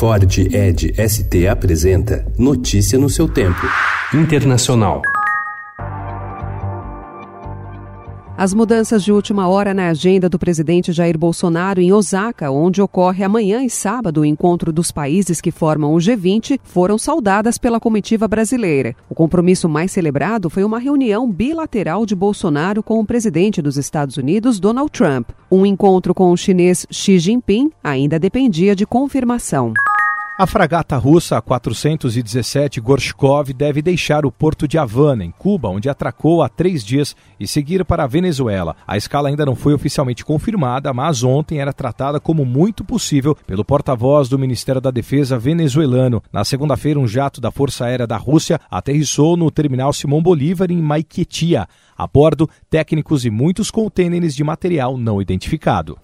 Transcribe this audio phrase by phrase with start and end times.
[0.00, 3.60] Ford Ed ST apresenta Notícia no seu tempo.
[4.14, 5.02] Internacional.
[8.34, 13.22] As mudanças de última hora na agenda do presidente Jair Bolsonaro em Osaka, onde ocorre
[13.22, 18.26] amanhã e sábado o encontro dos países que formam o G20, foram saudadas pela comitiva
[18.26, 18.96] brasileira.
[19.10, 24.16] O compromisso mais celebrado foi uma reunião bilateral de Bolsonaro com o presidente dos Estados
[24.16, 25.28] Unidos, Donald Trump.
[25.50, 29.74] Um encontro com o chinês Xi Jinping ainda dependia de confirmação.
[30.40, 36.42] A fragata russa 417 Gorshkov deve deixar o porto de Havana, em Cuba, onde atracou
[36.42, 38.74] há três dias, e seguir para a Venezuela.
[38.86, 43.66] A escala ainda não foi oficialmente confirmada, mas ontem era tratada como muito possível pelo
[43.66, 46.22] porta-voz do Ministério da Defesa venezuelano.
[46.32, 50.80] Na segunda-feira, um jato da Força Aérea da Rússia aterrissou no terminal Simão Bolívar, em
[50.80, 51.68] Maiquetia.
[51.94, 55.98] A bordo, técnicos e muitos contêineres de material não identificado.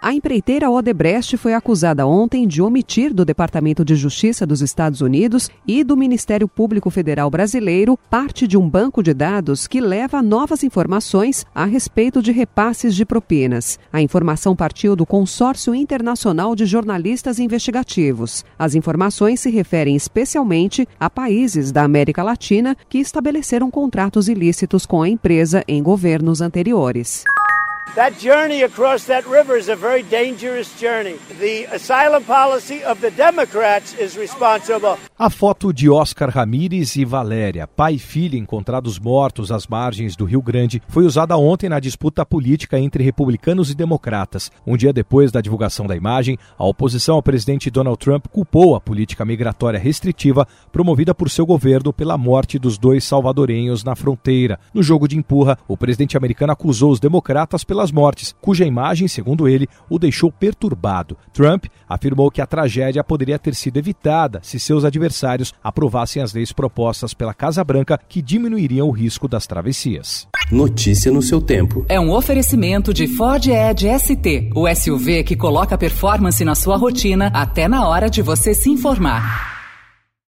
[0.00, 5.50] A empreiteira Odebrecht foi acusada ontem de omitir do Departamento de Justiça dos Estados Unidos
[5.66, 10.62] e do Ministério Público Federal Brasileiro parte de um banco de dados que leva novas
[10.62, 13.76] informações a respeito de repasses de propinas.
[13.92, 18.44] A informação partiu do Consórcio Internacional de Jornalistas Investigativos.
[18.56, 25.02] As informações se referem especialmente a países da América Latina que estabeleceram contratos ilícitos com
[25.02, 27.24] a empresa em governos anteriores.
[27.98, 31.18] That journey across that river is a very dangerous journey.
[31.40, 34.96] The asylum policy of the Democrats is responsible.
[35.18, 40.24] A foto de Oscar Ramírez e Valéria, pai e filha encontrados mortos às margens do
[40.24, 44.48] Rio Grande, foi usada ontem na disputa política entre republicanos e democratas.
[44.64, 48.80] Um dia depois da divulgação da imagem, a oposição ao presidente Donald Trump culpou a
[48.80, 54.60] política migratória restritiva promovida por seu governo pela morte dos dois salvadorenhos na fronteira.
[54.72, 59.08] No jogo de empurra, o presidente americano acusou os democratas pela pelas mortes, cuja imagem,
[59.08, 61.16] segundo ele, o deixou perturbado.
[61.32, 66.52] Trump afirmou que a tragédia poderia ter sido evitada se seus adversários aprovassem as leis
[66.52, 70.26] propostas pela Casa Branca que diminuiriam o risco das travessias.
[70.50, 71.84] Notícia no seu tempo.
[71.88, 77.30] É um oferecimento de Ford Edge ST, o SUV que coloca performance na sua rotina
[77.34, 79.57] até na hora de você se informar.